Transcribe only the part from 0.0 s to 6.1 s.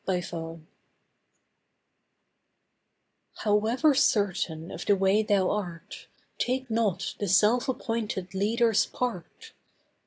'THE WAY' However certain of the way thou art,